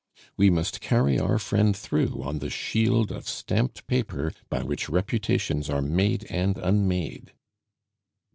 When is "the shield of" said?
2.39-3.29